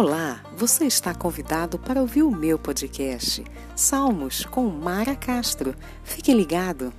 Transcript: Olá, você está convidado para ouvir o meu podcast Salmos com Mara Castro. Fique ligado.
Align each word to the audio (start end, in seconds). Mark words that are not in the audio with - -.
Olá, 0.00 0.44
você 0.56 0.84
está 0.84 1.12
convidado 1.12 1.76
para 1.76 2.00
ouvir 2.00 2.22
o 2.22 2.30
meu 2.30 2.56
podcast 2.56 3.42
Salmos 3.74 4.44
com 4.44 4.68
Mara 4.68 5.16
Castro. 5.16 5.74
Fique 6.04 6.32
ligado. 6.32 6.92